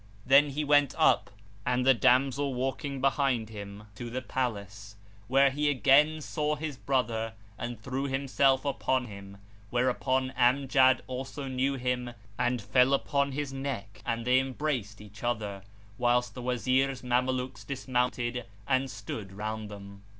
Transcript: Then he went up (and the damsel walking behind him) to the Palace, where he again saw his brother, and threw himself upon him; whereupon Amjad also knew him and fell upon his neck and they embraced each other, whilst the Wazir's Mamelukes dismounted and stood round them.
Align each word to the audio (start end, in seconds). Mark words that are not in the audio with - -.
Then 0.25 0.49
he 0.49 0.63
went 0.63 0.95
up 0.97 1.29
(and 1.63 1.85
the 1.85 1.93
damsel 1.93 2.55
walking 2.55 3.01
behind 3.01 3.49
him) 3.49 3.83
to 3.93 4.09
the 4.09 4.23
Palace, 4.23 4.95
where 5.27 5.51
he 5.51 5.69
again 5.69 6.21
saw 6.21 6.55
his 6.55 6.75
brother, 6.75 7.33
and 7.55 7.79
threw 7.79 8.05
himself 8.05 8.65
upon 8.65 9.05
him; 9.05 9.37
whereupon 9.69 10.31
Amjad 10.35 11.01
also 11.05 11.47
knew 11.47 11.75
him 11.75 12.15
and 12.39 12.63
fell 12.63 12.95
upon 12.95 13.33
his 13.33 13.53
neck 13.53 14.01
and 14.03 14.25
they 14.25 14.39
embraced 14.39 15.01
each 15.01 15.23
other, 15.23 15.61
whilst 15.99 16.33
the 16.33 16.41
Wazir's 16.41 17.03
Mamelukes 17.03 17.63
dismounted 17.63 18.45
and 18.67 18.89
stood 18.89 19.31
round 19.31 19.69
them. 19.69 20.01